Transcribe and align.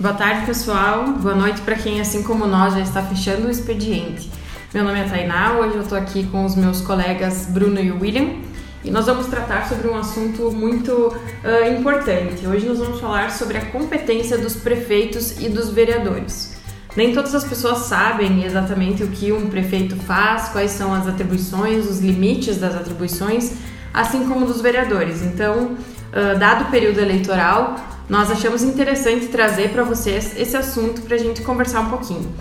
Boa 0.00 0.14
tarde, 0.14 0.46
pessoal. 0.46 1.06
Boa 1.14 1.34
noite 1.34 1.60
para 1.62 1.74
quem, 1.74 2.00
assim 2.00 2.22
como 2.22 2.46
nós, 2.46 2.72
já 2.72 2.78
está 2.78 3.02
fechando 3.02 3.48
o 3.48 3.50
expediente. 3.50 4.30
Meu 4.72 4.84
nome 4.84 5.00
é 5.00 5.02
Tainá, 5.02 5.54
hoje 5.54 5.74
eu 5.74 5.82
estou 5.82 5.98
aqui 5.98 6.24
com 6.28 6.44
os 6.44 6.54
meus 6.54 6.80
colegas 6.80 7.46
Bruno 7.46 7.80
e 7.80 7.90
William 7.90 8.36
e 8.84 8.92
nós 8.92 9.06
vamos 9.06 9.26
tratar 9.26 9.68
sobre 9.68 9.88
um 9.88 9.96
assunto 9.96 10.52
muito 10.52 10.92
uh, 10.92 11.76
importante. 11.76 12.46
Hoje 12.46 12.64
nós 12.64 12.78
vamos 12.78 13.00
falar 13.00 13.32
sobre 13.32 13.58
a 13.58 13.66
competência 13.72 14.38
dos 14.38 14.54
prefeitos 14.54 15.40
e 15.40 15.48
dos 15.48 15.70
vereadores. 15.70 16.56
Nem 16.96 17.12
todas 17.12 17.34
as 17.34 17.42
pessoas 17.42 17.78
sabem 17.78 18.44
exatamente 18.44 19.02
o 19.02 19.08
que 19.08 19.32
um 19.32 19.48
prefeito 19.48 19.96
faz, 19.96 20.48
quais 20.50 20.70
são 20.70 20.94
as 20.94 21.08
atribuições, 21.08 21.90
os 21.90 21.98
limites 21.98 22.56
das 22.58 22.76
atribuições, 22.76 23.54
assim 23.92 24.28
como 24.28 24.46
dos 24.46 24.60
vereadores. 24.60 25.22
Então, 25.22 25.72
uh, 25.72 26.38
dado 26.38 26.66
o 26.66 26.70
período 26.70 27.00
eleitoral, 27.00 27.97
nós 28.08 28.30
achamos 28.30 28.62
interessante 28.62 29.26
trazer 29.26 29.70
para 29.70 29.84
vocês 29.84 30.34
esse 30.38 30.56
assunto 30.56 31.02
para 31.02 31.14
a 31.14 31.18
gente 31.18 31.42
conversar 31.42 31.80
um 31.80 31.90
pouquinho. 31.90 32.32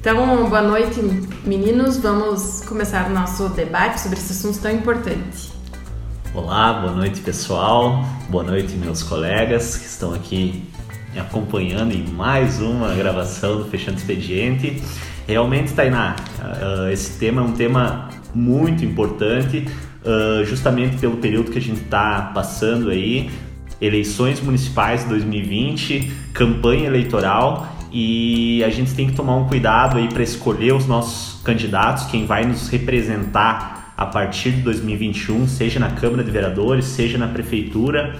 Então, 0.00 0.48
boa 0.48 0.62
noite, 0.62 0.98
meninos. 1.44 1.98
Vamos 1.98 2.62
começar 2.66 3.10
o 3.10 3.12
nosso 3.12 3.50
debate 3.50 4.00
sobre 4.00 4.18
esse 4.18 4.32
assunto 4.32 4.58
tão 4.58 4.70
importante. 4.70 5.52
Olá, 6.32 6.72
boa 6.72 6.94
noite, 6.94 7.20
pessoal. 7.20 8.02
Boa 8.30 8.42
noite, 8.42 8.72
meus 8.76 9.02
colegas 9.02 9.76
que 9.76 9.84
estão 9.84 10.14
aqui 10.14 10.62
me 11.12 11.20
acompanhando 11.20 11.92
em 11.92 12.06
mais 12.06 12.58
uma 12.62 12.94
gravação 12.94 13.58
do 13.58 13.66
Fechando 13.66 13.98
Expediente. 13.98 14.82
Realmente, 15.26 15.74
Tainá, 15.74 16.16
ah, 16.40 16.90
esse 16.90 17.18
tema 17.18 17.42
é 17.42 17.44
um 17.44 17.52
tema 17.52 18.08
muito 18.34 18.86
importante, 18.86 19.68
ah, 20.02 20.42
justamente 20.44 20.96
pelo 20.96 21.18
período 21.18 21.50
que 21.50 21.58
a 21.58 21.62
gente 21.62 21.82
está 21.82 22.30
passando 22.32 22.88
aí, 22.88 23.30
eleições 23.80 24.40
municipais 24.40 25.04
2020, 25.04 26.10
campanha 26.32 26.86
eleitoral 26.86 27.76
e 27.92 28.62
a 28.64 28.70
gente 28.70 28.94
tem 28.94 29.08
que 29.08 29.14
tomar 29.14 29.36
um 29.36 29.46
cuidado 29.46 29.98
aí 29.98 30.08
para 30.08 30.22
escolher 30.22 30.74
os 30.74 30.86
nossos 30.86 31.42
candidatos, 31.42 32.04
quem 32.04 32.24
vai 32.24 32.44
nos 32.44 32.68
representar 32.68 33.94
a 33.96 34.06
partir 34.06 34.52
de 34.52 34.62
2021, 34.62 35.46
seja 35.48 35.78
na 35.78 35.90
Câmara 35.90 36.24
de 36.24 36.30
Vereadores, 36.30 36.86
seja 36.86 37.18
na 37.18 37.28
Prefeitura. 37.28 38.16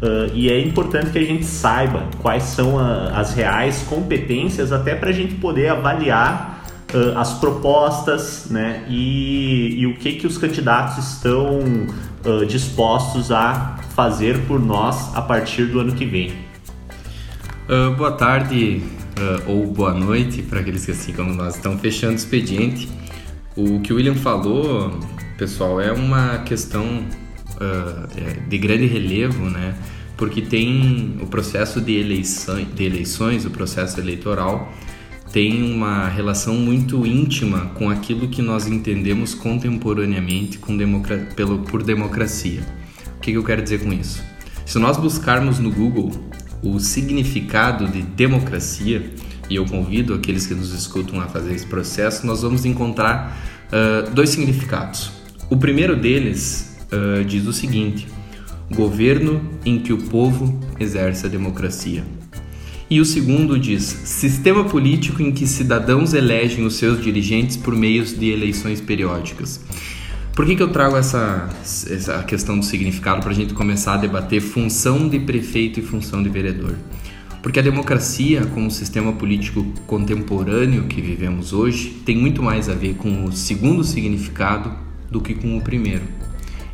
Uh, 0.00 0.30
e 0.34 0.50
é 0.50 0.60
importante 0.60 1.10
que 1.10 1.18
a 1.18 1.24
gente 1.24 1.44
saiba 1.44 2.04
quais 2.20 2.42
são 2.44 2.78
a, 2.78 3.18
as 3.18 3.34
reais 3.34 3.82
competências, 3.88 4.70
até 4.70 4.94
para 4.94 5.08
a 5.08 5.12
gente 5.12 5.34
poder 5.36 5.68
avaliar 5.68 6.55
uh, 6.94 7.18
as 7.18 7.34
propostas 7.34 8.46
né, 8.50 8.84
e, 8.88 9.80
e, 9.80 9.86
o 9.86 9.96
que, 9.96 10.12
que 10.12 10.26
os 10.26 10.38
candidatos 10.38 10.98
estão 10.98 11.60
uh, 12.24 12.46
dispostos 12.46 13.30
a 13.30 13.78
fazer 13.94 14.46
por 14.46 14.60
nós 14.60 15.14
a 15.14 15.22
partir 15.22 15.66
do 15.66 15.80
ano 15.80 15.92
que 15.92 16.04
vem. 16.04 16.32
Uh, 17.68 17.94
boa 17.96 18.12
tarde 18.12 18.82
ou 19.46 19.66
boa 19.66 19.94
noite 19.94 20.42
para 20.42 20.60
aqueles 20.60 20.84
que 20.84 20.90
assim 20.90 21.10
como 21.10 21.32
nós 21.32 21.56
estão 21.56 21.78
fechando 21.78 22.12
o 22.12 22.16
expediente. 22.16 22.86
O 23.56 23.80
que 23.80 23.90
o 23.90 23.96
William 23.96 24.14
falou, 24.14 25.00
pessoal, 25.38 25.80
é 25.80 25.90
uma 25.90 26.40
questão 26.40 27.02
uh, 27.56 28.48
de 28.48 28.58
grande 28.58 28.86
relevo, 28.86 29.48
né? 29.48 29.74
Porque 30.16 30.40
tem 30.42 31.16
o 31.20 31.26
processo 31.26 31.80
de, 31.80 31.96
eleição, 31.96 32.62
de 32.62 32.84
eleições, 32.84 33.44
o 33.44 33.50
processo 33.50 34.00
eleitoral, 34.00 34.72
tem 35.32 35.62
uma 35.62 36.08
relação 36.08 36.54
muito 36.54 37.06
íntima 37.06 37.70
com 37.74 37.90
aquilo 37.90 38.28
que 38.28 38.40
nós 38.40 38.66
entendemos 38.66 39.34
contemporaneamente 39.34 40.58
com 40.58 40.76
democra 40.76 41.28
pelo, 41.34 41.58
por 41.58 41.82
democracia. 41.82 42.62
O 43.16 43.20
que, 43.20 43.32
que 43.32 43.36
eu 43.38 43.44
quero 43.44 43.62
dizer 43.62 43.80
com 43.80 43.92
isso? 43.92 44.22
Se 44.64 44.78
nós 44.78 44.96
buscarmos 44.96 45.58
no 45.58 45.70
Google 45.70 46.10
o 46.62 46.78
significado 46.80 47.86
de 47.88 48.02
democracia, 48.02 49.12
e 49.48 49.56
eu 49.56 49.64
convido 49.64 50.14
aqueles 50.14 50.46
que 50.46 50.54
nos 50.54 50.72
escutam 50.72 51.20
a 51.20 51.26
fazer 51.26 51.54
esse 51.54 51.66
processo, 51.66 52.26
nós 52.26 52.42
vamos 52.42 52.64
encontrar 52.64 53.38
uh, 53.68 54.10
dois 54.10 54.30
significados. 54.30 55.12
O 55.48 55.56
primeiro 55.56 55.96
deles 55.96 56.76
uh, 56.92 57.24
diz 57.24 57.46
o 57.46 57.52
seguinte: 57.52 58.08
governo 58.70 59.40
em 59.64 59.78
que 59.78 59.92
o 59.92 59.98
povo 59.98 60.58
exerce 60.80 61.26
a 61.26 61.28
democracia. 61.28 62.04
E 62.88 63.00
o 63.00 63.04
segundo 63.04 63.58
diz: 63.58 63.82
sistema 63.82 64.64
político 64.64 65.20
em 65.20 65.32
que 65.32 65.46
cidadãos 65.46 66.14
elegem 66.14 66.64
os 66.64 66.76
seus 66.76 67.02
dirigentes 67.02 67.56
por 67.56 67.74
meios 67.74 68.16
de 68.16 68.30
eleições 68.30 68.80
periódicas. 68.80 69.60
Por 70.34 70.44
que, 70.46 70.54
que 70.54 70.62
eu 70.62 70.68
trago 70.68 70.96
essa, 70.96 71.48
essa 71.62 72.22
questão 72.22 72.58
do 72.58 72.64
significado 72.64 73.22
para 73.22 73.30
a 73.30 73.34
gente 73.34 73.54
começar 73.54 73.94
a 73.94 73.96
debater 73.96 74.40
função 74.40 75.08
de 75.08 75.18
prefeito 75.18 75.80
e 75.80 75.82
função 75.82 76.22
de 76.22 76.28
vereador? 76.28 76.76
Porque 77.42 77.58
a 77.58 77.62
democracia, 77.62 78.44
como 78.46 78.70
sistema 78.70 79.12
político 79.12 79.64
contemporâneo 79.86 80.84
que 80.84 81.00
vivemos 81.00 81.52
hoje, 81.52 81.90
tem 82.04 82.16
muito 82.16 82.42
mais 82.42 82.68
a 82.68 82.74
ver 82.74 82.94
com 82.96 83.24
o 83.24 83.32
segundo 83.32 83.82
significado 83.82 84.72
do 85.10 85.20
que 85.20 85.34
com 85.34 85.56
o 85.56 85.60
primeiro. 85.60 86.02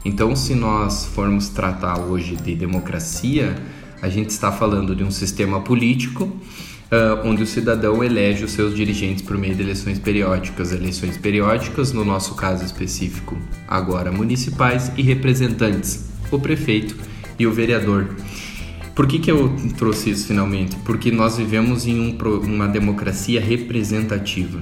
Então, 0.04 0.34
se 0.34 0.54
nós 0.54 1.06
formos 1.06 1.48
tratar 1.48 2.00
hoje 2.00 2.34
de 2.36 2.54
democracia, 2.54 3.54
a 4.02 4.08
gente 4.08 4.30
está 4.30 4.50
falando 4.50 4.96
de 4.96 5.04
um 5.04 5.10
sistema 5.12 5.60
político 5.60 6.24
uh, 6.24 7.24
onde 7.24 7.44
o 7.44 7.46
cidadão 7.46 8.02
elege 8.02 8.44
os 8.44 8.50
seus 8.50 8.74
dirigentes 8.74 9.22
por 9.22 9.38
meio 9.38 9.54
de 9.54 9.62
eleições 9.62 9.98
periódicas. 9.98 10.72
Eleições 10.72 11.16
periódicas, 11.16 11.92
no 11.92 12.04
nosso 12.04 12.34
caso 12.34 12.64
específico, 12.64 13.38
agora 13.68 14.10
municipais 14.10 14.90
e 14.96 15.02
representantes, 15.02 16.10
o 16.32 16.38
prefeito 16.38 16.96
e 17.38 17.46
o 17.46 17.52
vereador. 17.52 18.08
Por 18.94 19.06
que, 19.06 19.20
que 19.20 19.30
eu 19.30 19.54
trouxe 19.78 20.10
isso 20.10 20.26
finalmente? 20.26 20.76
Porque 20.84 21.10
nós 21.10 21.38
vivemos 21.38 21.86
em 21.86 21.98
um, 21.98 22.18
uma 22.44 22.68
democracia 22.68 23.40
representativa. 23.40 24.60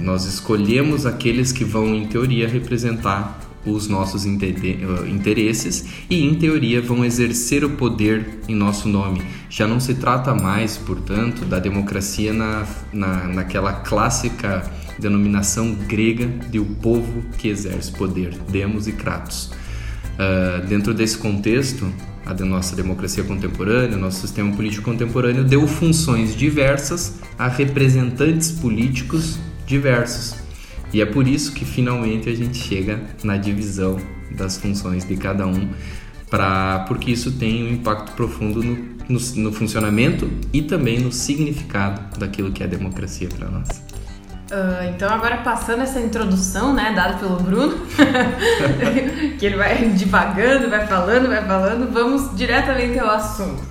Nós 0.00 0.24
escolhemos 0.24 1.04
aqueles 1.04 1.52
que 1.52 1.64
vão, 1.64 1.94
em 1.94 2.06
teoria, 2.06 2.48
representar 2.48 3.49
os 3.64 3.88
nossos 3.88 4.24
ah, 4.26 5.08
interesses 5.08 5.84
e, 6.08 6.24
em 6.24 6.34
teoria, 6.34 6.80
vão 6.80 7.04
exercer 7.04 7.64
o 7.64 7.70
poder 7.70 8.40
em 8.48 8.54
nosso 8.54 8.88
nome. 8.88 9.22
Já 9.48 9.66
não 9.66 9.80
se 9.80 9.94
trata 9.94 10.34
mais, 10.34 10.76
portanto, 10.76 11.44
da 11.44 11.58
democracia 11.58 12.32
na, 12.32 12.66
na, 12.92 13.24
naquela 13.28 13.72
clássica 13.72 14.70
denominação 14.98 15.74
grega 15.74 16.26
de 16.50 16.58
o 16.58 16.64
povo 16.64 17.24
que 17.38 17.48
exerce 17.48 17.90
poder, 17.92 18.34
demos 18.50 18.86
e 18.86 18.92
kratos. 18.92 19.50
Uh, 20.14 20.66
dentro 20.66 20.92
desse 20.92 21.16
contexto, 21.16 21.90
a 22.26 22.34
de 22.34 22.44
nossa 22.44 22.76
democracia 22.76 23.24
contemporânea, 23.24 23.96
nosso 23.96 24.20
sistema 24.20 24.54
político 24.54 24.84
contemporâneo 24.84 25.42
deu 25.42 25.66
funções 25.66 26.36
diversas 26.36 27.14
a 27.38 27.48
representantes 27.48 28.52
políticos 28.52 29.38
diversos. 29.66 30.39
E 30.92 31.00
é 31.00 31.06
por 31.06 31.26
isso 31.26 31.52
que 31.52 31.64
finalmente 31.64 32.28
a 32.28 32.34
gente 32.34 32.56
chega 32.56 33.00
na 33.22 33.36
divisão 33.36 33.98
das 34.30 34.56
funções 34.56 35.06
de 35.06 35.16
cada 35.16 35.46
um, 35.46 35.70
pra, 36.28 36.84
porque 36.88 37.10
isso 37.10 37.32
tem 37.32 37.64
um 37.64 37.72
impacto 37.74 38.12
profundo 38.12 38.62
no, 38.62 38.76
no, 39.08 39.20
no 39.36 39.52
funcionamento 39.52 40.30
e 40.52 40.62
também 40.62 40.98
no 40.98 41.12
significado 41.12 42.18
daquilo 42.18 42.50
que 42.52 42.62
é 42.62 42.66
democracia 42.66 43.28
para 43.28 43.48
nós. 43.48 43.68
Uh, 44.50 44.90
então 44.92 45.08
agora 45.08 45.38
passando 45.38 45.82
essa 45.82 46.00
introdução, 46.00 46.74
né, 46.74 46.92
dada 46.92 47.18
pelo 47.18 47.36
Bruno, 47.36 47.86
que 49.38 49.46
ele 49.46 49.56
vai 49.56 49.90
divagando, 49.94 50.68
vai 50.68 50.84
falando, 50.88 51.28
vai 51.28 51.44
falando, 51.44 51.92
vamos 51.92 52.36
diretamente 52.36 52.98
ao 52.98 53.10
assunto. 53.10 53.62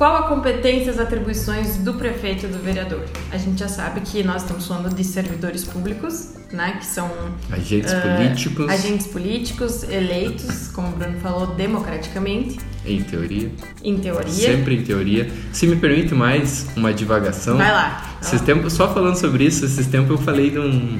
Qual 0.00 0.16
a 0.16 0.22
competência 0.22 0.86
e 0.86 0.88
as 0.88 0.98
atribuições 0.98 1.76
do 1.76 1.92
prefeito 1.92 2.46
e 2.46 2.48
do 2.48 2.58
vereador? 2.58 3.04
A 3.30 3.36
gente 3.36 3.60
já 3.60 3.68
sabe 3.68 4.00
que 4.00 4.22
nós 4.22 4.40
estamos 4.40 4.66
falando 4.66 4.94
de 4.94 5.04
servidores 5.04 5.62
públicos, 5.62 6.36
né, 6.50 6.78
que 6.78 6.86
são 6.86 7.10
agentes 7.52 7.92
uh, 7.92 8.00
políticos, 8.00 8.68
agentes 8.70 9.06
políticos 9.08 9.82
eleitos, 9.82 10.68
como 10.68 10.88
o 10.88 10.92
Bruno 10.92 11.20
falou, 11.20 11.48
democraticamente. 11.48 12.58
Em 12.86 13.02
teoria. 13.02 13.52
Em 13.84 13.98
teoria. 13.98 14.32
Sempre 14.32 14.76
em 14.76 14.82
teoria. 14.82 15.30
Se 15.52 15.66
me 15.66 15.76
permite 15.76 16.14
mais 16.14 16.66
uma 16.74 16.94
divagação. 16.94 17.58
Vai 17.58 17.70
lá. 17.70 18.16
Esses 18.22 18.40
tempos, 18.40 18.72
só 18.72 18.94
falando 18.94 19.16
sobre 19.16 19.44
isso, 19.44 19.66
esses 19.66 19.86
tempos 19.86 20.12
eu 20.12 20.18
falei 20.24 20.48
de 20.48 20.60
um 20.60 20.98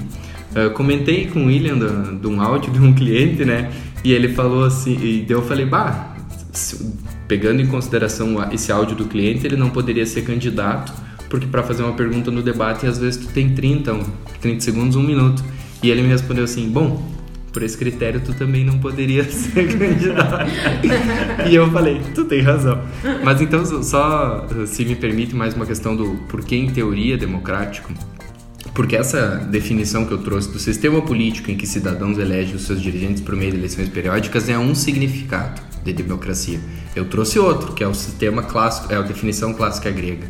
uh, 0.55 0.71
comentei 0.75 1.27
com 1.27 1.45
o 1.45 1.47
William 1.47 1.79
de 2.19 2.27
um 2.27 2.39
áudio 2.39 2.71
de 2.71 2.79
um 2.79 2.93
cliente, 2.93 3.47
né? 3.47 3.73
E 4.05 4.13
ele 4.13 4.35
falou 4.35 4.63
assim, 4.63 4.95
e 5.01 5.27
eu 5.27 5.41
falei, 5.41 5.65
bah, 5.65 6.17
pegando 7.31 7.63
em 7.63 7.67
consideração 7.69 8.37
esse 8.53 8.73
áudio 8.73 8.97
do 8.97 9.05
cliente, 9.05 9.47
ele 9.47 9.55
não 9.55 9.71
poderia 9.71 10.05
ser 10.05 10.23
candidato 10.23 10.93
porque 11.29 11.47
para 11.47 11.63
fazer 11.63 11.85
uma 11.85 11.93
pergunta 11.93 12.29
no 12.29 12.43
debate, 12.43 12.89
às 12.89 12.99
vezes 12.99 13.25
tu 13.25 13.33
tem 13.33 13.55
30, 13.55 14.01
30 14.41 14.61
segundos, 14.61 14.97
um 14.97 15.03
minuto. 15.03 15.45
E 15.81 15.89
ele 15.89 16.03
me 16.03 16.09
respondeu 16.09 16.43
assim: 16.43 16.69
Bom, 16.69 17.09
por 17.53 17.63
esse 17.63 17.79
critério 17.79 18.21
tu 18.21 18.35
também 18.35 18.65
não 18.65 18.81
poderia 18.81 19.23
ser 19.31 19.79
candidato. 19.79 20.51
e 21.49 21.55
eu 21.55 21.71
falei, 21.71 22.01
tu 22.17 22.25
tem 22.25 22.41
razão. 22.41 22.83
Mas 23.23 23.41
então, 23.41 23.65
só 23.85 24.49
se 24.67 24.85
me 24.85 24.97
permite 24.97 25.35
mais 25.37 25.55
uma 25.55 25.65
questão 25.65 25.95
do 25.95 26.17
porquê 26.29 26.57
em 26.57 26.69
teoria 26.69 27.17
democrático. 27.17 27.93
Porque 28.75 28.97
essa 28.97 29.37
definição 29.37 30.05
que 30.05 30.13
eu 30.13 30.19
trouxe 30.19 30.51
do 30.53 30.59
sistema 30.59 31.01
político 31.01 31.51
em 31.51 31.57
que 31.57 31.67
cidadãos 31.67 32.19
elegem 32.19 32.57
os 32.57 32.63
seus 32.63 32.83
dirigentes 32.83 33.23
por 33.23 33.37
meio 33.37 33.53
de 33.53 33.59
eleições 33.59 33.89
periódicas 33.89 34.49
é 34.49 34.59
um 34.59 34.75
significado 34.75 35.70
de 35.85 35.93
democracia. 35.93 36.61
Eu 36.95 37.07
trouxe 37.07 37.39
outro, 37.39 37.73
que 37.73 37.83
é 37.83 37.89
o 37.89 37.95
sistema 37.95 38.43
clássico, 38.43 38.93
é 38.93 38.97
a 38.97 39.03
definição 39.03 39.53
clássica 39.55 39.91
grega. 39.91 40.29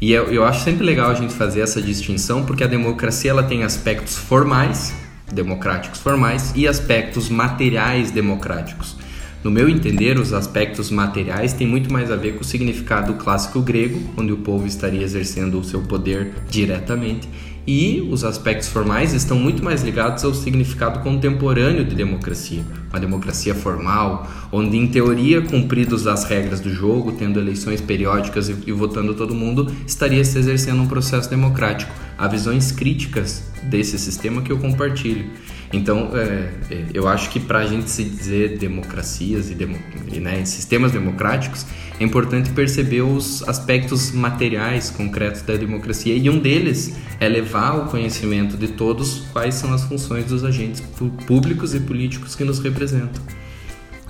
E 0.00 0.12
eu, 0.12 0.24
eu 0.32 0.44
acho 0.44 0.64
sempre 0.64 0.84
legal 0.84 1.10
a 1.10 1.14
gente 1.14 1.32
fazer 1.32 1.60
essa 1.60 1.80
distinção, 1.80 2.44
porque 2.44 2.64
a 2.64 2.66
democracia 2.66 3.30
ela 3.30 3.42
tem 3.42 3.62
aspectos 3.62 4.16
formais, 4.16 4.92
democráticos 5.32 6.00
formais, 6.00 6.52
e 6.56 6.66
aspectos 6.66 7.28
materiais 7.28 8.10
democráticos. 8.10 8.96
No 9.44 9.50
meu 9.50 9.68
entender, 9.68 10.18
os 10.18 10.32
aspectos 10.32 10.88
materiais 10.90 11.52
têm 11.52 11.66
muito 11.66 11.92
mais 11.92 12.12
a 12.12 12.16
ver 12.16 12.34
com 12.34 12.42
o 12.42 12.44
significado 12.44 13.14
clássico 13.14 13.60
grego, 13.60 14.00
onde 14.16 14.32
o 14.32 14.36
povo 14.36 14.66
estaria 14.66 15.02
exercendo 15.02 15.58
o 15.58 15.64
seu 15.64 15.82
poder 15.82 16.32
diretamente, 16.48 17.28
e 17.66 18.06
os 18.10 18.24
aspectos 18.24 18.68
formais 18.68 19.12
estão 19.12 19.38
muito 19.38 19.62
mais 19.62 19.82
ligados 19.82 20.24
ao 20.24 20.34
significado 20.34 21.00
contemporâneo 21.00 21.84
de 21.84 21.94
democracia. 21.94 22.62
Uma 22.90 22.98
democracia 22.98 23.54
formal, 23.54 24.28
onde, 24.50 24.76
em 24.76 24.86
teoria, 24.86 25.40
cumpridos 25.40 26.06
as 26.06 26.24
regras 26.24 26.60
do 26.60 26.70
jogo, 26.70 27.12
tendo 27.12 27.38
eleições 27.38 27.80
periódicas 27.80 28.48
e, 28.48 28.56
e 28.66 28.72
votando 28.72 29.14
todo 29.14 29.34
mundo, 29.34 29.70
estaria 29.86 30.24
se 30.24 30.38
exercendo 30.38 30.82
um 30.82 30.88
processo 30.88 31.30
democrático. 31.30 31.92
Há 32.18 32.26
visões 32.26 32.72
críticas 32.72 33.44
desse 33.62 33.98
sistema 33.98 34.42
que 34.42 34.50
eu 34.50 34.58
compartilho. 34.58 35.26
Então, 35.72 36.10
é, 36.14 36.50
é 36.70 36.84
eu 36.92 37.08
acho 37.08 37.30
que 37.30 37.40
para 37.40 37.60
a 37.60 37.66
gente 37.66 37.90
se 37.90 38.04
dizer 38.04 38.58
democracias 38.58 39.50
e, 39.50 39.54
demo, 39.54 39.78
e 40.12 40.20
né, 40.20 40.44
sistemas 40.44 40.92
democráticos, 40.92 41.64
é 41.98 42.04
importante 42.04 42.50
perceber 42.50 43.02
os 43.02 43.46
aspectos 43.48 44.12
materiais 44.12 44.90
concretos 44.90 45.42
da 45.42 45.56
democracia 45.56 46.14
e 46.14 46.28
um 46.28 46.38
deles 46.38 46.94
é 47.18 47.28
levar 47.28 47.68
ao 47.68 47.86
conhecimento 47.86 48.56
de 48.56 48.68
todos 48.68 49.24
quais 49.32 49.54
são 49.54 49.72
as 49.72 49.84
funções 49.84 50.26
dos 50.26 50.44
agentes 50.44 50.82
públicos 51.26 51.74
e 51.74 51.80
políticos 51.80 52.34
que 52.34 52.44
nos 52.44 52.58
representam. 52.58 53.22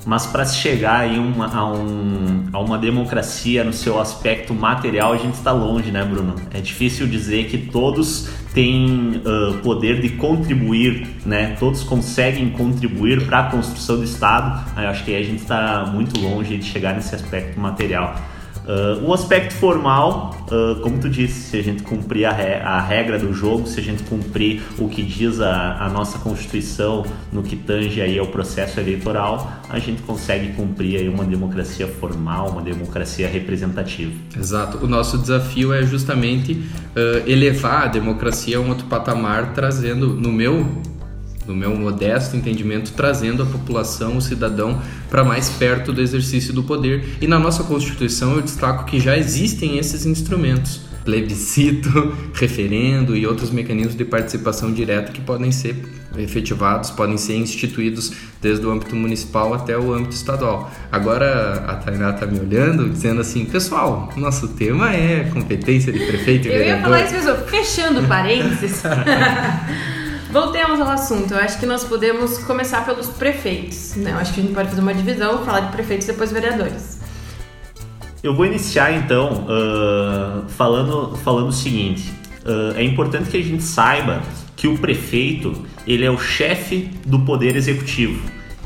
Mas 0.05 0.27
para 0.27 0.45
se 0.45 0.57
chegar 0.57 1.09
uma, 1.11 1.47
a, 1.47 1.73
um, 1.73 2.45
a 2.53 2.59
uma 2.59 2.77
democracia 2.77 3.63
no 3.63 3.73
seu 3.73 4.01
aspecto 4.01 4.53
material, 4.53 5.13
a 5.13 5.17
gente 5.17 5.35
está 5.35 5.53
longe, 5.53 5.91
né, 5.91 6.05
Bruno? 6.05 6.35
É 6.53 6.61
difícil 6.61 7.07
dizer 7.07 7.47
que 7.49 7.59
todos 7.59 8.29
têm 8.53 9.23
uh, 9.25 9.59
poder 9.59 10.01
de 10.01 10.11
contribuir, 10.11 11.09
né? 11.25 11.57
Todos 11.59 11.85
conseguem 11.85 12.51
contribuir 12.51 13.27
para 13.27 13.41
a 13.41 13.43
construção 13.45 13.97
do 13.97 14.05
Estado. 14.05 14.81
Eu 14.81 14.89
acho 14.89 15.05
que 15.05 15.15
a 15.15 15.23
gente 15.23 15.43
está 15.43 15.87
muito 15.93 16.21
longe 16.21 16.57
de 16.57 16.65
chegar 16.65 16.95
nesse 16.95 17.15
aspecto 17.15 17.59
material. 17.61 18.17
Uh, 18.63 19.05
o 19.05 19.13
aspecto 19.13 19.55
formal, 19.55 20.37
uh, 20.47 20.81
como 20.83 20.99
tu 20.99 21.09
disse, 21.09 21.51
se 21.51 21.57
a 21.59 21.63
gente 21.63 21.83
cumprir 21.83 22.27
a, 22.27 22.33
re 22.33 22.55
a, 22.55 22.81
regra 22.81 23.19
do 23.19 23.33
jogo, 23.33 23.67
se 23.67 23.81
a 23.81 23.83
gente 23.83 24.05
cumprir 24.05 24.63
o 24.79 24.89
que 24.89 25.03
diz 25.03 25.41
a, 25.41 25.85
a, 25.85 25.89
nossa 25.89 26.19
Constituição 26.21 27.05
no 27.33 27.43
que 27.43 27.57
tange 27.57 28.01
aí 28.01 28.19
ao 28.19 28.27
processo 28.27 28.79
eleitoral, 28.79 29.51
a 29.69 29.81
gente 29.81 30.03
consegue 30.03 30.53
cumprir 30.53 31.01
aí 31.01 31.09
uma 31.09 31.25
democracia 31.25 31.89
formal, 31.89 32.51
uma 32.51 32.63
democracia 32.63 33.29
representativa. 33.29 34.13
Exato. 34.37 34.85
O 34.85 34.87
nosso 34.87 35.19
desafio 35.19 35.73
é 35.73 35.83
justamente 35.83 36.53
uh, 36.53 37.29
elevar 37.29 37.85
a 37.85 37.89
democracia 37.89 38.59
a 38.59 38.61
um 38.61 38.69
outro 38.69 38.87
patamar, 38.87 39.55
trazendo, 39.55 40.15
no 40.15 40.31
meu 40.31 40.65
no 41.47 41.55
meu 41.55 41.75
modesto 41.77 42.37
entendimento, 42.37 42.93
trazendo 42.93 43.43
a 43.43 43.47
população, 43.47 44.17
o 44.17 44.23
cidadão, 44.23 44.81
para 45.11 45.25
mais 45.25 45.49
perto 45.49 45.93
do 45.93 46.01
exercício 46.01 46.53
do 46.53 46.63
poder. 46.63 47.17
E 47.21 47.27
na 47.27 47.39
nossa 47.39 47.65
Constituição 47.65 48.35
eu 48.35 48.43
destaco 48.43 48.85
que 48.85 49.01
já 49.01 49.17
existem 49.17 49.79
esses 49.79 50.07
instrumentos. 50.07 50.81
Plebiscito, 51.05 52.15
referendo 52.33 53.17
e 53.17 53.27
outros 53.27 53.51
mecanismos 53.51 53.97
de 53.97 54.05
participação 54.05 54.73
direta 54.73 55.11
que 55.11 55.21
podem 55.21 55.51
ser 55.51 55.77
efetivados, 56.17 56.91
podem 56.91 57.17
ser 57.17 57.37
instituídos 57.37 58.13
desde 58.41 58.65
o 58.67 58.71
âmbito 58.71 58.95
municipal 58.95 59.55
até 59.55 59.77
o 59.77 59.93
âmbito 59.93 60.15
estadual. 60.15 60.71
Agora 60.93 61.65
a 61.67 61.77
Tainá 61.77 62.11
está 62.11 62.27
me 62.27 62.39
olhando 62.39 62.89
dizendo 62.89 63.21
assim, 63.21 63.47
pessoal, 63.47 64.13
nosso 64.17 64.49
tema 64.49 64.95
é 64.95 65.25
competência 65.33 65.93
de 65.93 65.99
prefeito 66.05 66.47
e 66.47 66.53
eu 66.53 66.59
vereador. 66.59 66.93
Eu 66.93 66.99
ia 66.99 67.07
falar 67.09 67.19
isso, 67.19 67.45
fechando 67.47 68.07
parênteses. 68.07 68.83
Voltemos 70.33 70.81
ao 70.81 70.89
assunto. 70.89 71.35
Eu 71.35 71.41
acho 71.41 71.61
que 71.61 71.67
nós 71.67 71.85
podemos 71.85 72.39
começar 72.39 72.87
pelos 72.87 73.07
prefeitos. 73.07 73.95
Né? 73.97 74.13
Eu 74.13 74.17
acho 74.17 74.33
que 74.33 74.41
a 74.41 74.43
gente 74.43 74.55
pode 74.55 74.71
fazer 74.71 74.81
uma 74.81 74.95
divisão, 74.95 75.45
falar 75.45 75.61
de 75.61 75.73
prefeitos 75.73 76.09
e 76.09 76.13
depois 76.13 76.33
vereadores. 76.33 77.03
Eu 78.23 78.35
vou 78.35 78.47
iniciar 78.47 78.95
então 78.95 79.45
uh, 79.45 80.49
falando, 80.49 81.19
falando 81.19 81.49
o 81.49 81.53
seguinte: 81.53 82.11
uh, 82.47 82.75
é 82.79 82.83
importante 82.83 83.29
que 83.29 83.37
a 83.37 83.43
gente 83.43 83.63
saiba 83.63 84.23
que 84.57 84.67
o 84.67 84.79
prefeito 84.79 85.53
ele 85.87 86.07
é 86.07 86.11
o 86.11 86.19
chefe 86.19 86.89
do 87.05 87.21
poder 87.21 87.55
executivo. 87.55 88.19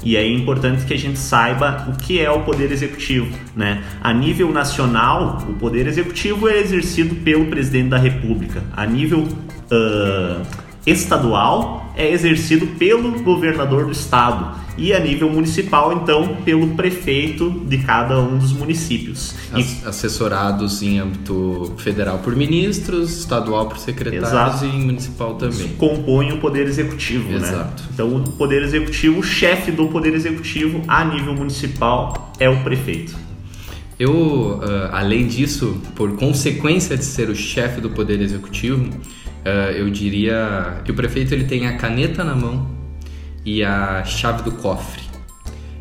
E 0.04 0.16
é 0.16 0.24
importante 0.24 0.84
que 0.84 0.94
a 0.94 0.98
gente 0.98 1.18
saiba 1.18 1.88
o 1.88 1.98
que 1.98 2.20
é 2.20 2.30
o 2.30 2.42
poder 2.42 2.70
executivo, 2.70 3.36
né? 3.56 3.82
A 4.00 4.12
nível 4.12 4.52
nacional, 4.52 5.38
o 5.48 5.54
poder 5.54 5.88
executivo 5.88 6.48
é 6.48 6.58
exercido 6.58 7.16
pelo 7.16 7.46
presidente 7.46 7.88
da 7.88 7.98
República. 7.98 8.62
A 8.76 8.86
nível 8.86 9.22
uh, 9.22 10.65
estadual 10.86 11.92
é 11.96 12.10
exercido 12.12 12.66
pelo 12.78 13.22
governador 13.22 13.86
do 13.86 13.92
estado 13.92 14.64
e 14.78 14.92
a 14.92 15.00
nível 15.00 15.30
municipal, 15.30 15.92
então, 15.92 16.36
pelo 16.44 16.68
prefeito 16.74 17.50
de 17.66 17.78
cada 17.78 18.20
um 18.20 18.36
dos 18.36 18.52
municípios. 18.52 19.34
E... 19.56 19.86
Assessorados 19.86 20.82
em 20.82 20.98
âmbito 20.98 21.72
federal 21.78 22.18
por 22.18 22.36
ministros, 22.36 23.18
estadual 23.20 23.66
por 23.66 23.78
secretários 23.78 24.28
Exato. 24.28 24.66
e 24.66 24.78
municipal 24.78 25.34
também. 25.34 25.68
Compõe 25.78 26.32
o 26.32 26.38
Poder 26.38 26.66
Executivo, 26.66 27.30
né? 27.30 27.36
Exato. 27.36 27.82
né? 27.82 27.88
Então, 27.94 28.16
o 28.16 28.32
Poder 28.32 28.62
Executivo, 28.62 29.20
o 29.20 29.22
chefe 29.22 29.72
do 29.72 29.88
Poder 29.88 30.14
Executivo 30.14 30.82
a 30.86 31.04
nível 31.04 31.34
municipal 31.34 32.32
é 32.38 32.48
o 32.48 32.62
prefeito. 32.62 33.16
Eu, 33.98 34.12
uh, 34.12 34.62
além 34.92 35.26
disso, 35.26 35.80
por 35.94 36.14
consequência 36.16 36.98
de 36.98 37.04
ser 37.04 37.30
o 37.30 37.34
chefe 37.34 37.80
do 37.80 37.88
Poder 37.88 38.20
Executivo, 38.20 38.90
uh, 39.46 39.70
eu 39.70 39.88
diria 39.88 40.80
que 40.84 40.90
o 40.90 40.94
prefeito 40.94 41.32
ele 41.32 41.44
tem 41.44 41.66
a 41.66 41.76
caneta 41.76 42.24
na 42.24 42.34
mão 42.34 42.68
e 43.44 43.62
a 43.62 44.04
chave 44.04 44.42
do 44.42 44.52
cofre. 44.52 45.02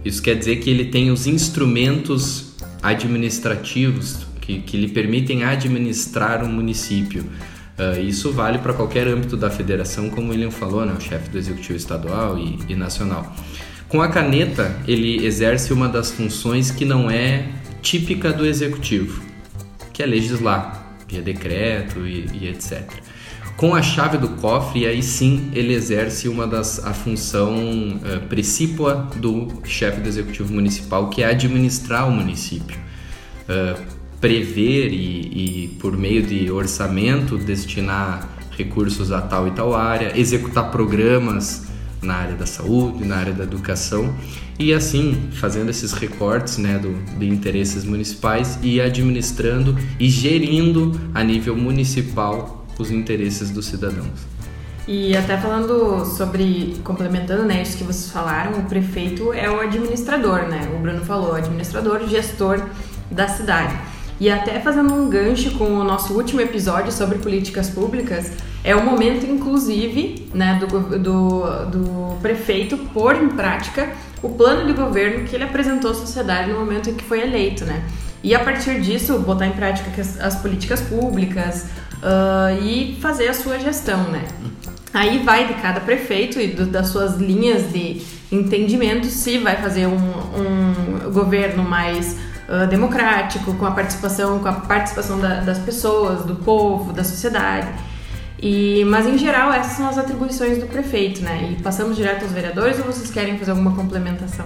Isso 0.03 0.21
quer 0.21 0.35
dizer 0.35 0.57
que 0.57 0.69
ele 0.69 0.85
tem 0.85 1.09
os 1.09 1.25
instrumentos 1.25 2.55
administrativos 2.83 4.27
que, 4.39 4.59
que 4.59 4.77
lhe 4.77 4.87
permitem 4.87 5.43
administrar 5.43 6.43
um 6.43 6.51
município. 6.51 7.25
Uh, 7.77 7.99
isso 7.99 8.31
vale 8.31 8.59
para 8.59 8.73
qualquer 8.73 9.07
âmbito 9.07 9.35
da 9.35 9.49
federação, 9.49 10.09
como 10.09 10.27
o 10.27 10.29
William 10.29 10.51
falou, 10.51 10.85
né? 10.85 10.93
o 10.97 11.01
chefe 11.01 11.29
do 11.29 11.37
executivo 11.37 11.75
estadual 11.75 12.37
e, 12.37 12.59
e 12.69 12.75
nacional. 12.75 13.35
Com 13.89 14.01
a 14.01 14.07
caneta, 14.07 14.79
ele 14.87 15.25
exerce 15.25 15.73
uma 15.73 15.89
das 15.89 16.11
funções 16.11 16.71
que 16.71 16.85
não 16.85 17.09
é 17.09 17.47
típica 17.81 18.31
do 18.31 18.45
executivo, 18.45 19.21
que 19.91 20.01
é 20.01 20.05
legislar, 20.05 20.95
via 21.07 21.21
decreto 21.21 22.07
e, 22.07 22.27
e 22.33 22.47
etc 22.47 23.05
com 23.57 23.73
a 23.73 23.81
chave 23.81 24.17
do 24.17 24.29
cofre, 24.29 24.85
aí 24.85 25.01
sim 25.01 25.49
ele 25.53 25.73
exerce 25.73 26.27
uma 26.27 26.45
das 26.45 26.83
a 26.83 26.93
função 26.93 27.55
uh, 27.55 29.17
do 29.17 29.61
chefe 29.63 30.01
do 30.01 30.09
executivo 30.09 30.53
municipal, 30.53 31.09
que 31.09 31.23
é 31.23 31.27
administrar 31.27 32.07
o 32.07 32.11
município. 32.11 32.77
Uh, 33.47 33.95
prever 34.19 34.91
e, 34.91 35.65
e, 35.65 35.67
por 35.79 35.95
meio 35.95 36.23
de 36.23 36.49
orçamento, 36.49 37.37
destinar 37.37 38.27
recursos 38.57 39.11
a 39.11 39.21
tal 39.21 39.47
e 39.47 39.51
tal 39.51 39.75
área, 39.75 40.17
executar 40.19 40.71
programas 40.71 41.67
na 42.01 42.15
área 42.15 42.35
da 42.35 42.45
saúde, 42.45 43.05
na 43.05 43.17
área 43.17 43.33
da 43.33 43.43
educação 43.43 44.15
e 44.57 44.73
assim 44.73 45.29
fazendo 45.33 45.69
esses 45.69 45.91
recortes 45.91 46.57
né, 46.57 46.79
do, 46.79 46.93
de 47.19 47.27
interesses 47.27 47.83
municipais 47.83 48.57
e 48.61 48.79
administrando 48.79 49.77
e 49.99 50.09
gerindo 50.09 50.99
a 51.13 51.23
nível 51.23 51.55
municipal 51.55 52.64
os 52.77 52.91
interesses 52.91 53.49
dos 53.49 53.65
cidadãos. 53.65 54.35
E 54.87 55.17
até 55.17 55.35
falando 55.35 56.05
sobre, 56.05 56.75
complementando 56.83 57.43
né, 57.43 57.61
isso 57.61 57.77
que 57.77 57.83
vocês 57.83 58.11
falaram, 58.11 58.59
o 58.59 58.63
prefeito 58.65 59.33
é 59.33 59.49
o 59.49 59.59
administrador, 59.59 60.43
né? 60.43 60.69
O 60.75 60.79
Bruno 60.79 61.03
falou, 61.03 61.33
administrador, 61.33 62.07
gestor 62.07 62.61
da 63.09 63.27
cidade. 63.27 63.75
E 64.19 64.29
até 64.29 64.59
fazendo 64.59 64.93
um 64.93 65.09
gancho 65.09 65.51
com 65.57 65.65
o 65.65 65.83
nosso 65.83 66.13
último 66.13 66.39
episódio 66.39 66.91
sobre 66.91 67.17
políticas 67.17 67.69
públicas, 67.69 68.31
é 68.63 68.75
o 68.75 68.85
momento, 68.85 69.25
inclusive, 69.25 70.29
né, 70.33 70.59
do, 70.59 70.99
do, 70.99 71.65
do 71.65 72.17
prefeito 72.21 72.77
pôr 72.93 73.15
em 73.15 73.29
prática 73.29 73.91
o 74.21 74.29
plano 74.29 74.67
de 74.67 74.73
governo 74.73 75.25
que 75.25 75.35
ele 75.35 75.43
apresentou 75.43 75.91
à 75.91 75.93
sociedade 75.93 76.51
no 76.51 76.59
momento 76.59 76.89
em 76.91 76.93
que 76.93 77.03
foi 77.03 77.21
eleito, 77.21 77.65
né? 77.65 77.83
e 78.25 78.33
a 78.33 78.39
partir 78.39 78.81
disso 78.81 79.19
botar 79.19 79.45
em 79.45 79.51
prática 79.51 80.01
as 80.01 80.35
políticas 80.37 80.81
públicas 80.81 81.67
uh, 82.05 82.63
e 82.63 82.97
fazer 83.01 83.27
a 83.27 83.33
sua 83.33 83.59
gestão, 83.59 84.03
né? 84.03 84.27
Aí 84.93 85.23
vai 85.23 85.47
de 85.47 85.55
cada 85.55 85.81
prefeito 85.81 86.39
e 86.39 86.47
do, 86.47 86.65
das 86.65 86.87
suas 86.87 87.17
linhas 87.17 87.73
de 87.73 88.01
entendimento 88.31 89.07
se 89.07 89.37
vai 89.39 89.57
fazer 89.57 89.87
um, 89.87 89.97
um 89.97 91.11
governo 91.11 91.63
mais 91.63 92.17
uh, 92.47 92.67
democrático, 92.67 93.53
com 93.55 93.65
a 93.65 93.71
participação, 93.71 94.39
com 94.39 94.47
a 94.47 94.53
participação 94.53 95.19
da, 95.19 95.41
das 95.41 95.59
pessoas, 95.59 96.23
do 96.23 96.35
povo, 96.35 96.93
da 96.93 97.03
sociedade. 97.03 97.67
E, 98.41 98.85
mas 98.85 99.05
em 99.05 99.17
geral 99.17 99.51
essas 99.51 99.73
são 99.73 99.87
as 99.87 99.97
atribuições 99.97 100.59
do 100.59 100.67
prefeito, 100.67 101.21
né? 101.21 101.51
E 101.51 101.61
passamos 101.61 101.95
direto 101.95 102.23
aos 102.23 102.31
vereadores 102.31 102.77
ou 102.79 102.85
vocês 102.85 103.09
querem 103.09 103.37
fazer 103.37 103.51
alguma 103.51 103.73
complementação? 103.73 104.45